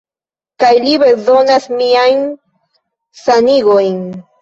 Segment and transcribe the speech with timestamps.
[0.63, 2.25] Kaj li bezonas miajn
[3.25, 4.05] sanigojn.